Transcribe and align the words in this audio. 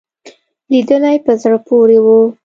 لیدلې 0.71 1.15
په 1.25 1.31
زړه 1.41 1.57
پورې 1.67 1.97
وو. 2.05 2.19